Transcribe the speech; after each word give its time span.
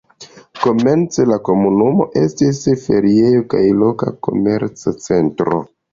Komence 0.61 1.25
la 1.31 1.37
komunumo 1.49 2.07
estis 2.21 2.63
feriejo 2.85 3.45
kaj 3.55 3.63
loka 3.83 4.11
komerca 4.29 4.99
centro. 5.09 5.61